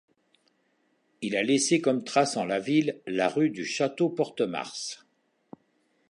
[1.21, 5.05] Il a laissé comme trace en la ville la rue du Château porte Mars.